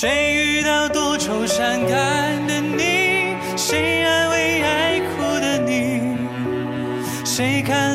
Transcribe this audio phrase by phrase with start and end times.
[0.00, 3.36] 谁遇到多愁善感的你？
[3.54, 6.16] 谁安慰爱哭的你？
[7.22, 7.89] 谁看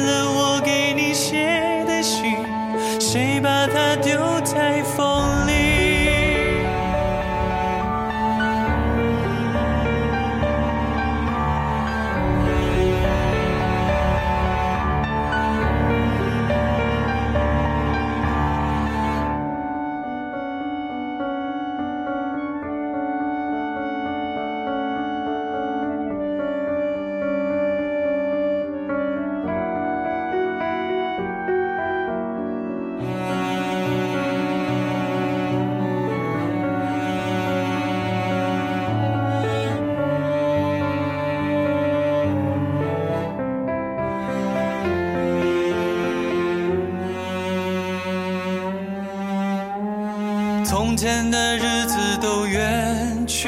[51.85, 53.47] 日子都远去，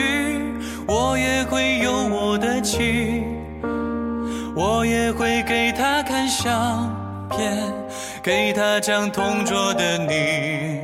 [0.88, 3.26] 我也会有我的情，
[4.56, 6.96] 我也会给他看相
[7.32, 7.58] 片，
[8.22, 10.80] 给他讲同桌的你。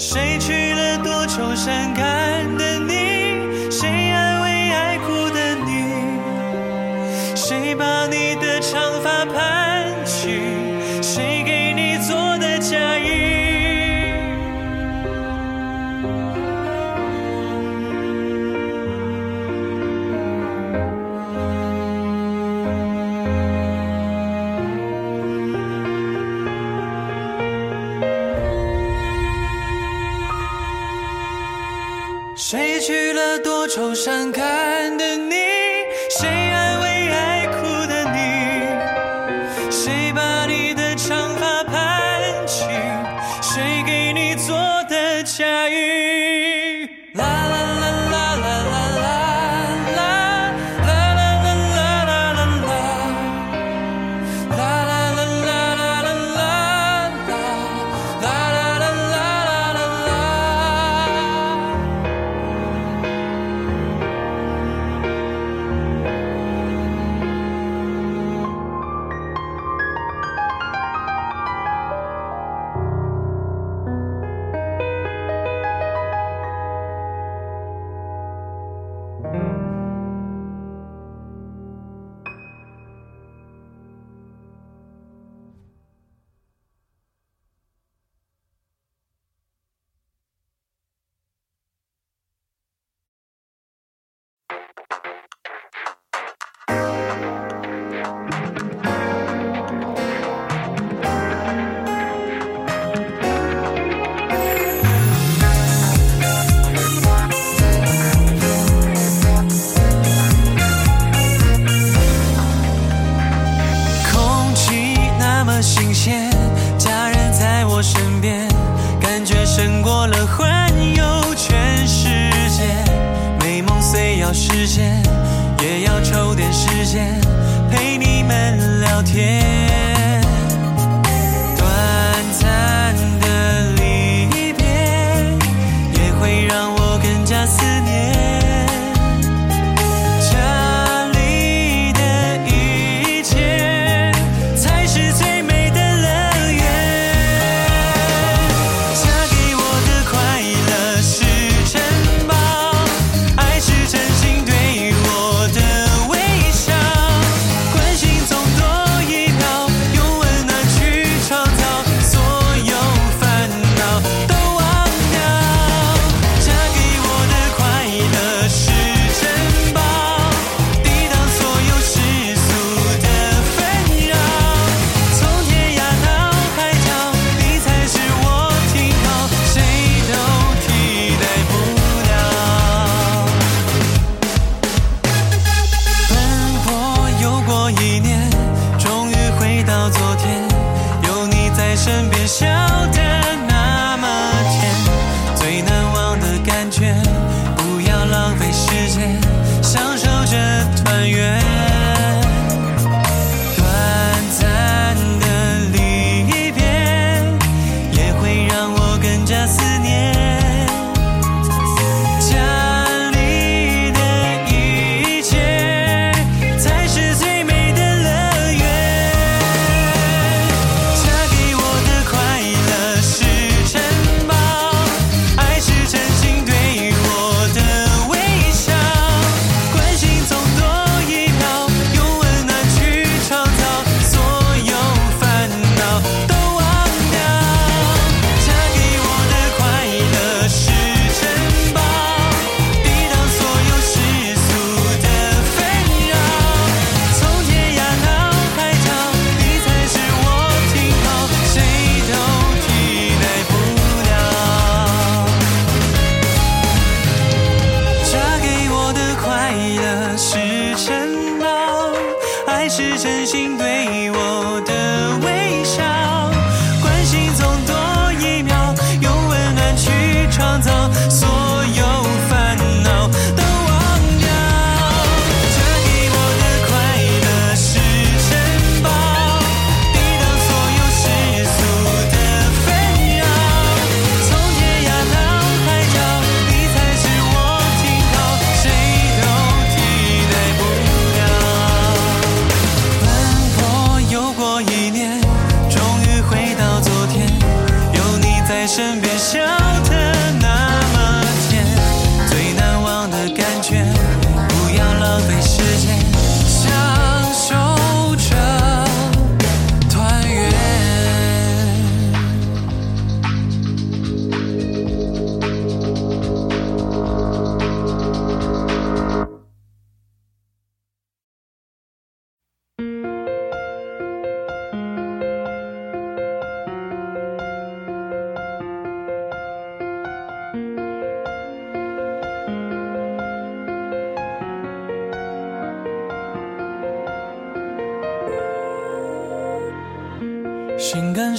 [0.00, 2.04] 谁娶了多愁善感
[2.58, 3.70] 的你？
[3.70, 7.36] 谁安慰爱哭的你？
[7.36, 9.57] 谁把你的长发盘
[33.98, 34.57] 盛开。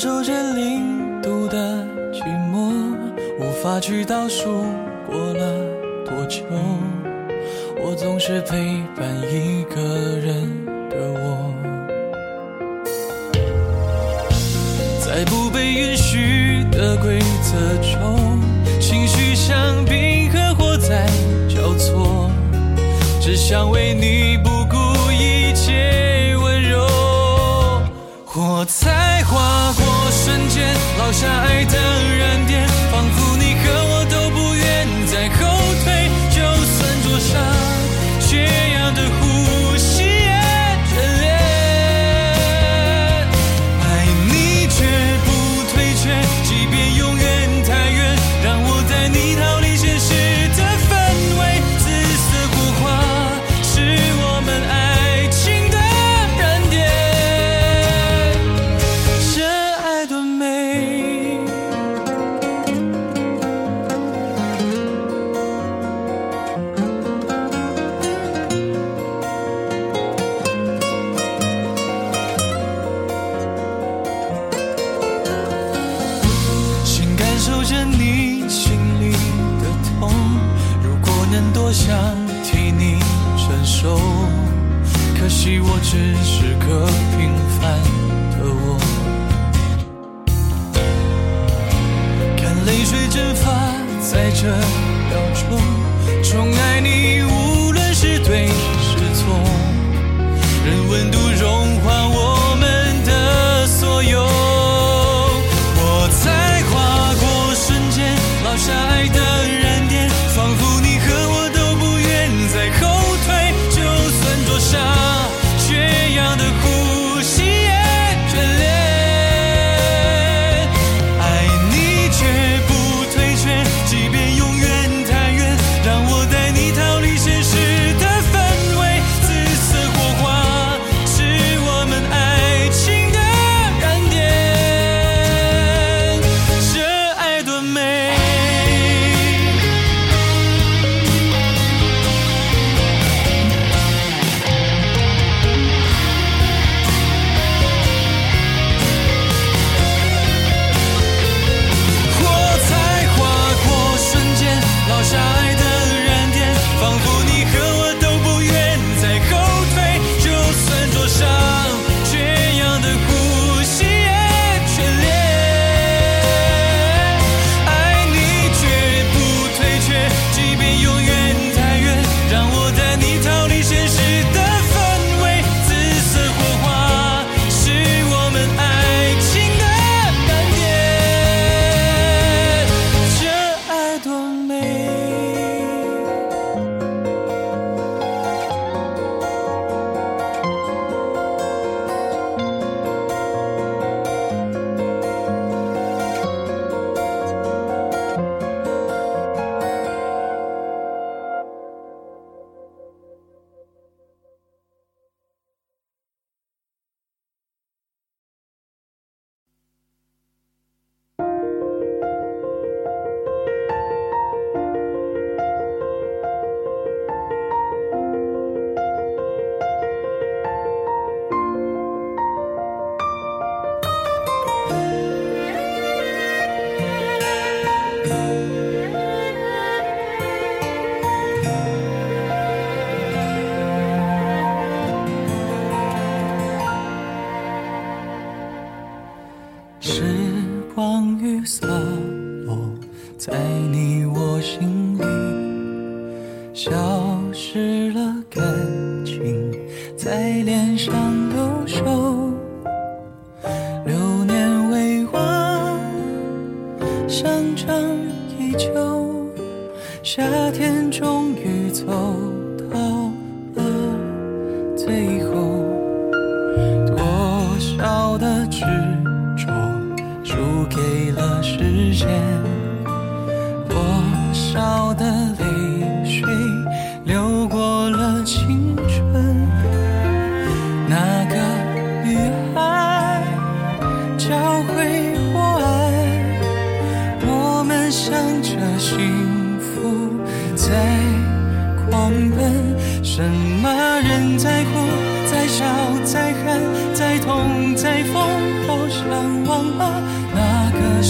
[0.02, 1.58] 守着零度的
[2.14, 2.72] 寂寞，
[3.38, 4.64] 无法去倒数
[5.06, 5.60] 过了
[6.06, 6.42] 多久。
[7.84, 8.56] 我总是陪
[8.96, 9.82] 伴一个
[10.22, 11.54] 人的，我
[15.06, 18.40] 在不被允许的规则中，
[18.80, 21.08] 情绪像冰和火在
[21.50, 22.32] 交错，
[23.20, 23.89] 只想为。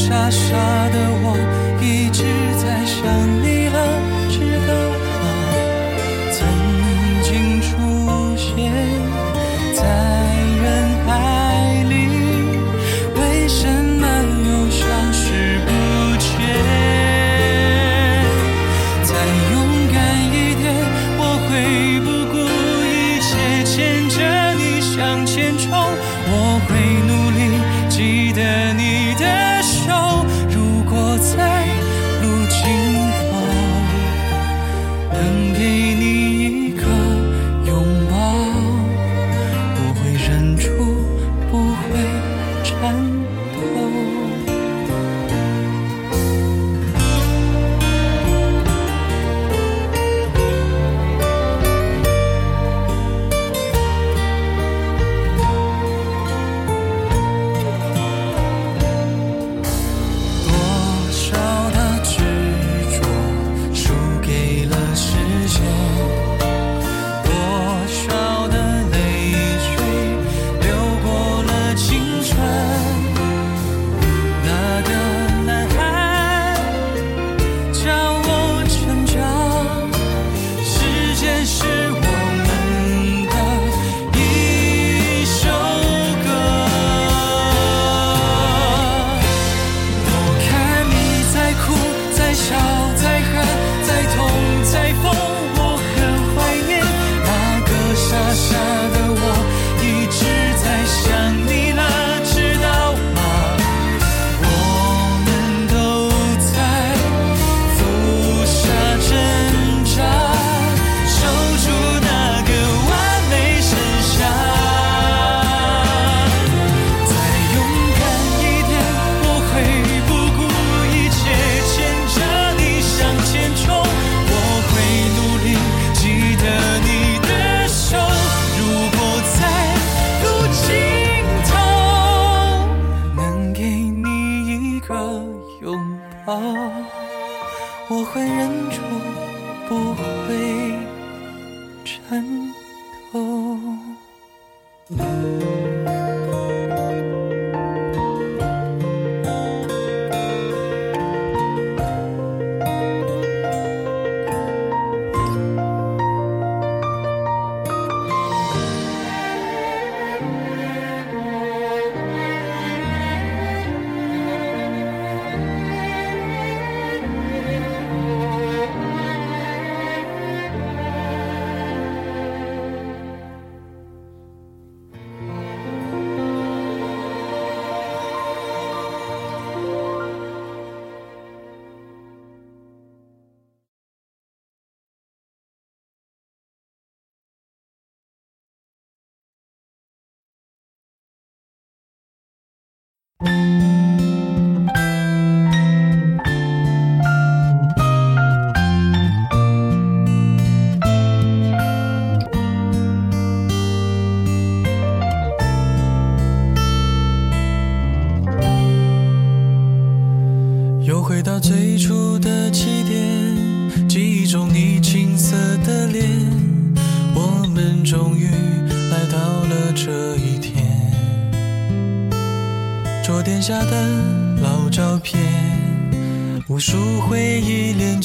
[0.10, 0.56] 傻傻
[0.90, 1.38] 的我，
[1.80, 2.24] 一直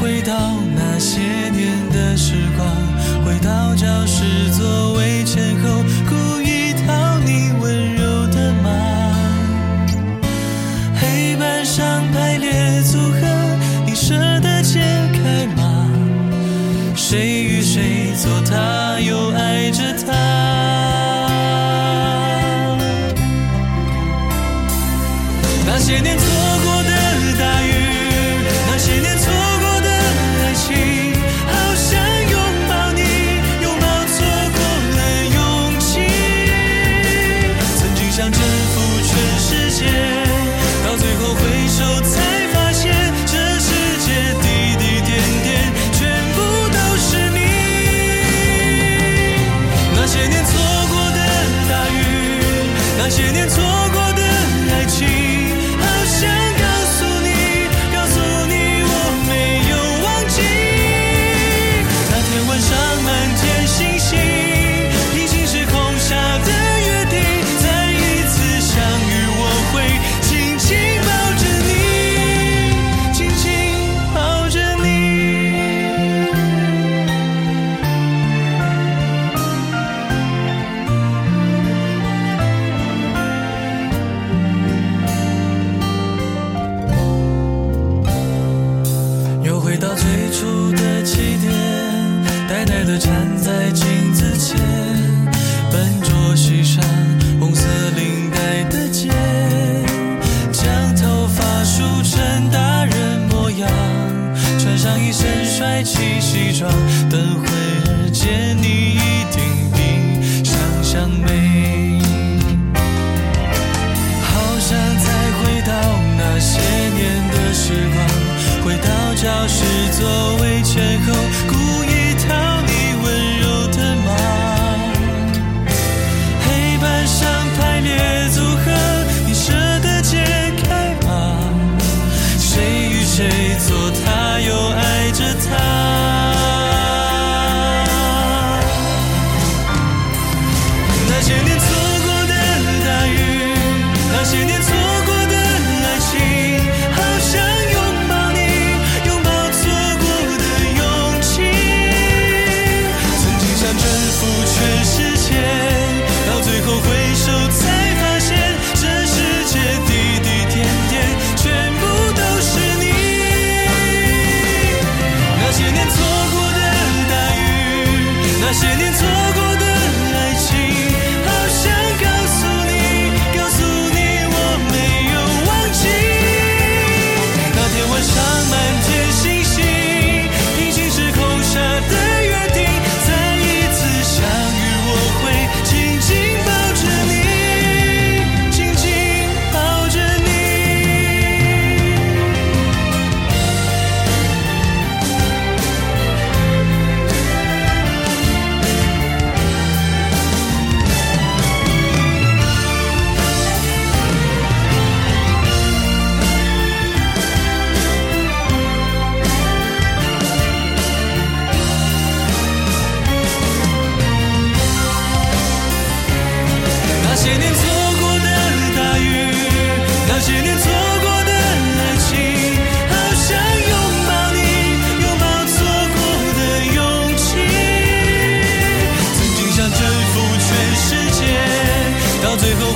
[0.00, 0.32] 回到
[0.76, 2.66] 那些年的时光，
[3.24, 5.77] 回到教室座位前后，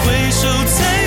[0.04, 1.01] 回首才。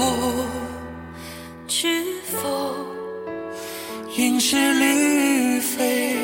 [0.00, 0.44] 不？
[1.68, 2.74] 知否？
[4.16, 6.16] 应是绿肥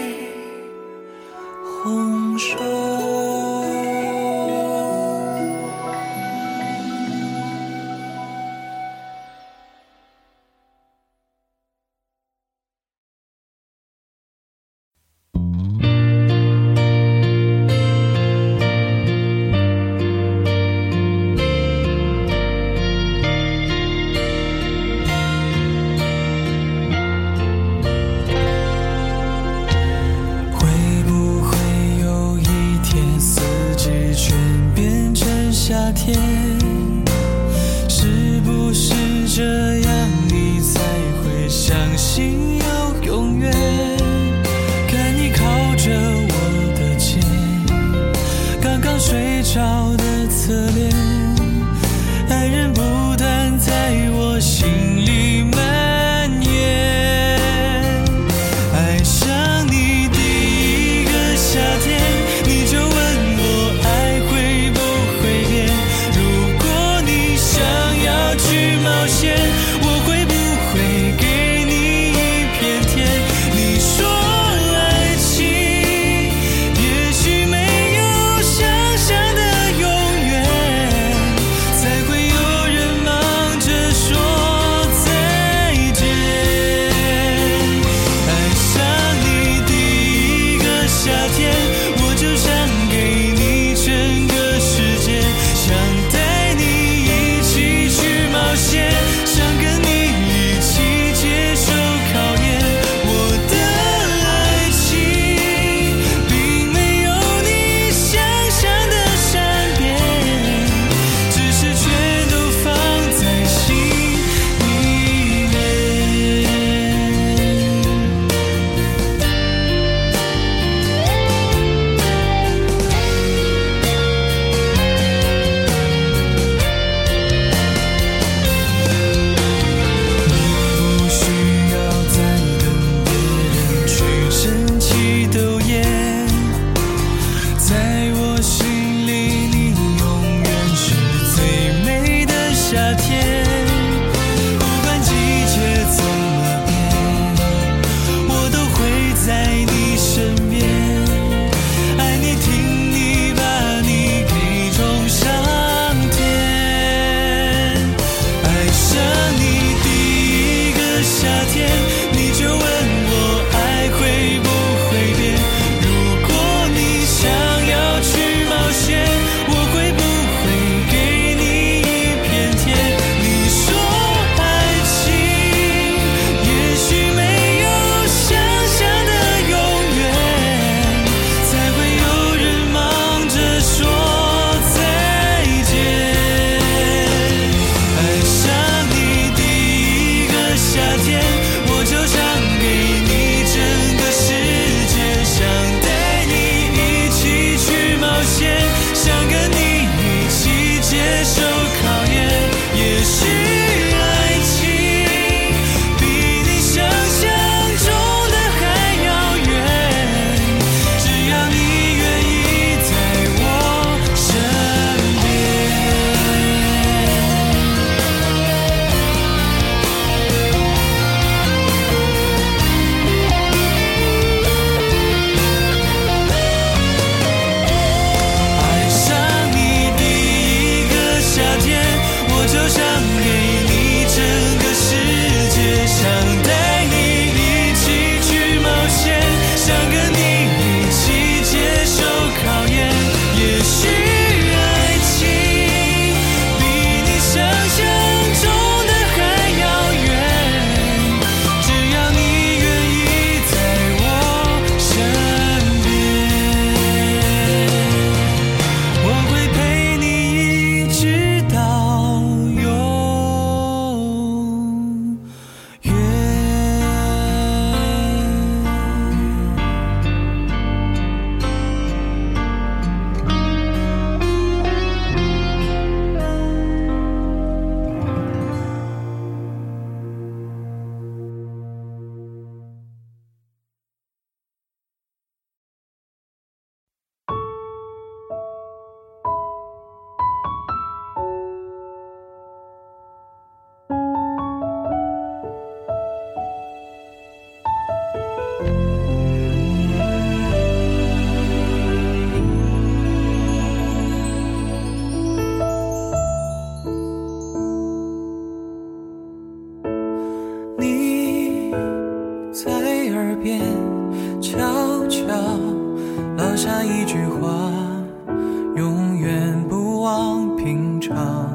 [321.09, 321.49] 常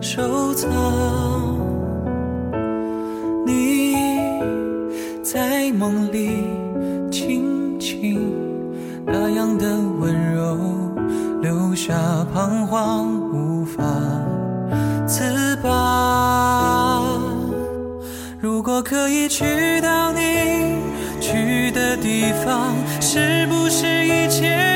[0.00, 0.68] 收藏
[3.46, 3.94] 你
[5.22, 6.28] 在梦里
[7.08, 8.32] 轻轻
[9.06, 10.58] 那样的温柔
[11.40, 11.94] 留下
[12.34, 13.84] 彷徨无法
[15.06, 17.08] 自拔。
[18.40, 20.80] 如果可以去到你
[21.20, 24.73] 去的地方是不是一切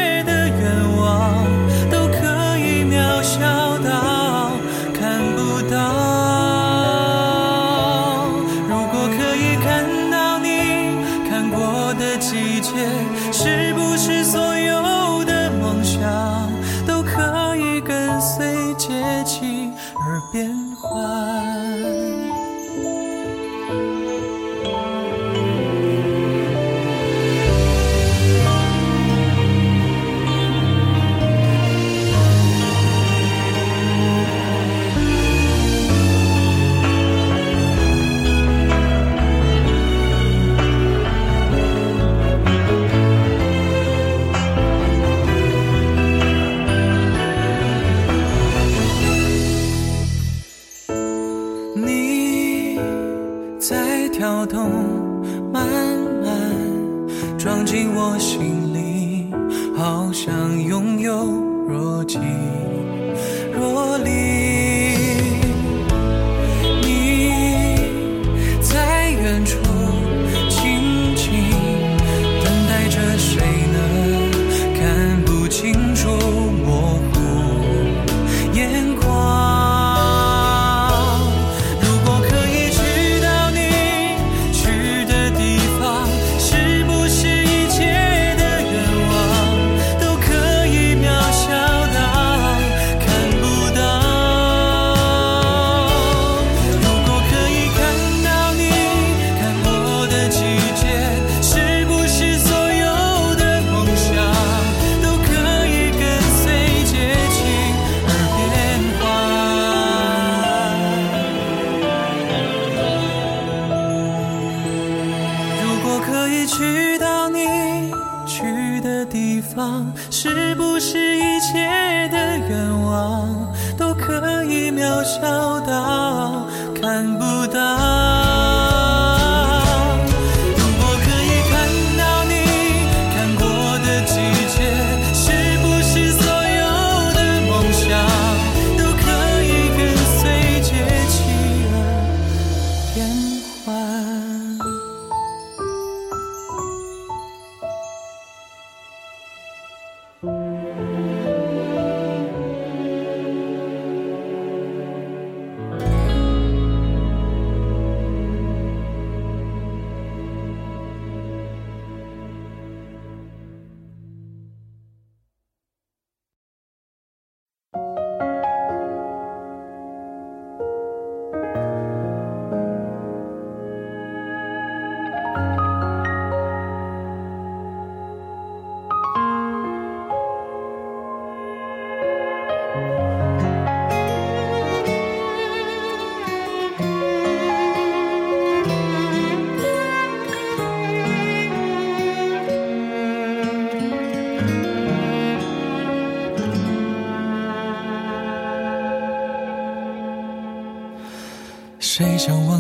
[57.39, 59.33] 装进我心里，
[59.77, 61.25] 好像拥有
[61.69, 62.19] 若即。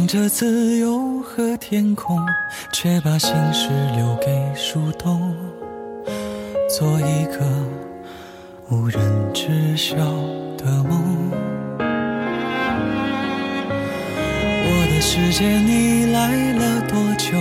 [0.09, 2.19] 着自由和天空，
[2.73, 5.37] 却把心事留给树洞，
[6.67, 7.45] 做一个
[8.71, 8.99] 无人
[9.35, 9.95] 知晓
[10.57, 11.31] 的梦。
[14.65, 17.37] 我的世界，你来了多久？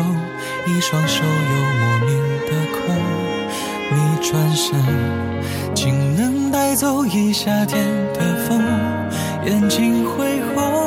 [0.67, 2.09] 一双手又莫名
[2.47, 2.83] 的空，
[3.91, 4.75] 你转身
[5.73, 7.81] 竟能带走一夏天
[8.13, 8.61] 的风，
[9.45, 10.86] 眼睛会红。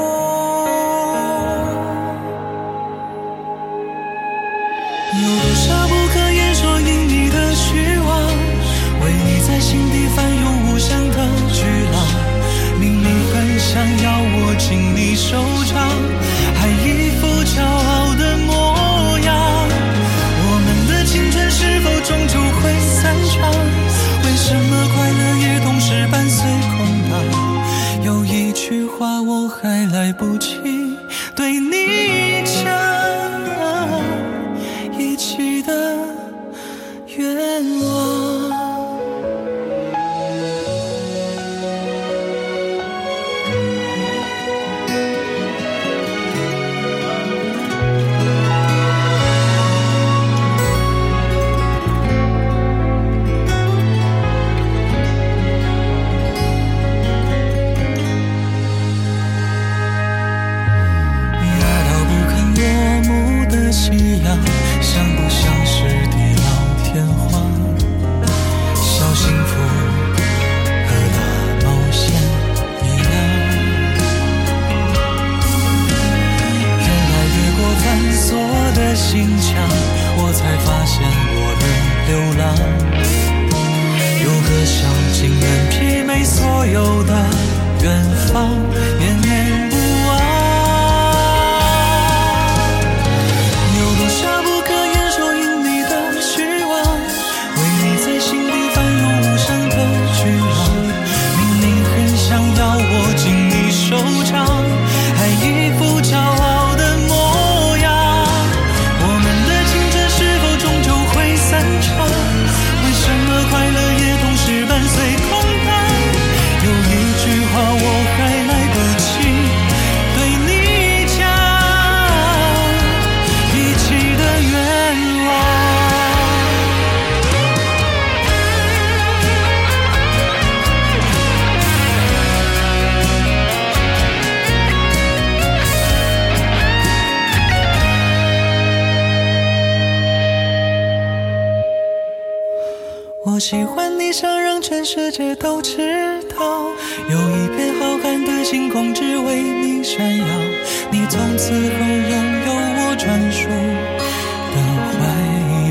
[153.03, 154.57] 专属的
[154.91, 154.99] 怀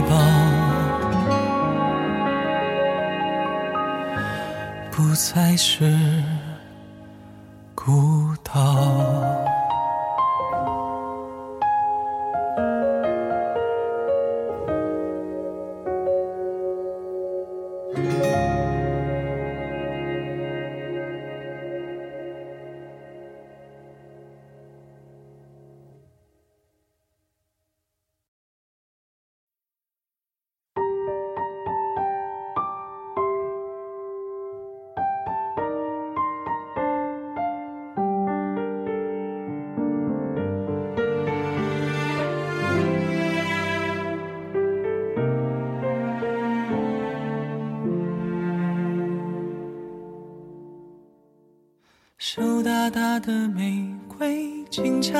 [0.09, 0.17] 抱，
[4.89, 5.93] 不再是
[7.75, 8.88] 孤岛。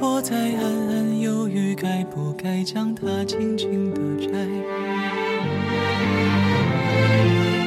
[0.00, 4.32] 我在暗暗犹豫，该不该将它轻轻地摘？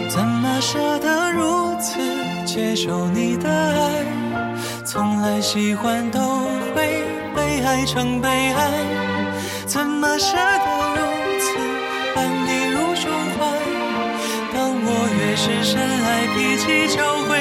[0.09, 1.99] 怎么舍得如此
[2.45, 4.05] 接受你的爱？
[4.85, 6.19] 从来喜欢都
[6.73, 7.03] 会
[7.35, 8.71] 被爱成悲哀，
[9.65, 11.01] 怎么舍得如
[11.39, 11.57] 此
[12.15, 13.39] 安你入胸怀？
[14.53, 17.31] 当我越是深爱，脾气就会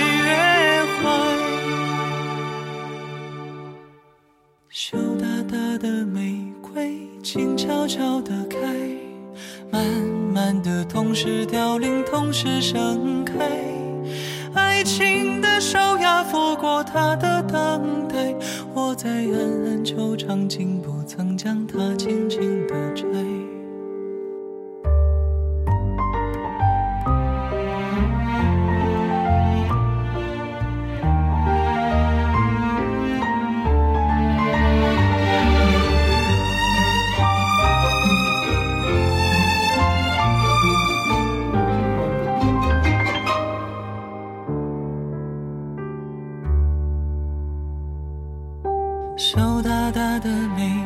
[7.96, 8.58] 悄悄地开，
[9.70, 9.82] 慢
[10.34, 13.34] 慢的，同时凋零，同时盛开。
[14.52, 18.34] 爱情的手呀，拂过她的等待，
[18.74, 19.24] 我在暗
[19.64, 23.35] 暗惆怅，竟不曾将它轻轻的摘。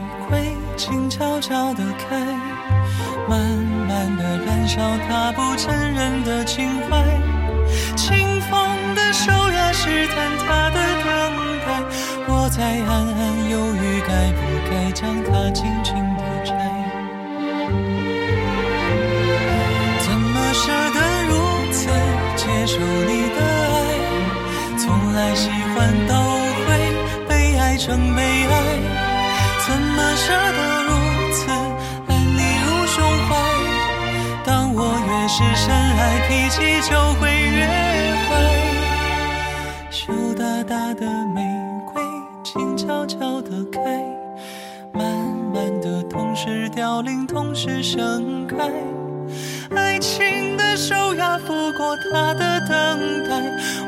[0.01, 2.17] 玫瑰，静悄悄的开，
[3.29, 3.39] 慢
[3.89, 7.05] 慢的燃烧，它不承认的情怀。
[7.97, 11.09] 清风的手呀，试探他的等
[11.67, 11.69] 待，
[12.27, 14.41] 我在暗暗犹豫，该不
[14.71, 15.95] 该将它紧紧
[36.61, 37.67] 气就会越
[38.29, 38.29] 坏。
[39.91, 41.41] 羞答答的玫
[41.91, 42.03] 瑰，
[42.45, 43.81] 静悄悄地开，
[44.93, 45.03] 慢
[45.55, 48.71] 慢的，同时凋零，同时盛开。
[49.75, 52.69] 爱情的手呀，拂过它的等
[53.27, 53.41] 待，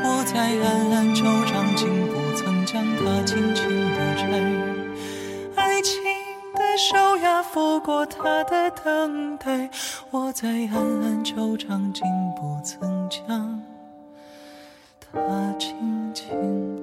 [0.02, 4.22] 我在暗暗惆怅，竟不曾将它轻轻地摘。
[5.56, 6.00] 爱情
[6.54, 9.68] 的手呀，拂过它的等待，
[10.10, 12.02] 我在暗暗惆怅，竟
[12.36, 13.60] 不曾将
[15.00, 16.81] 它轻轻。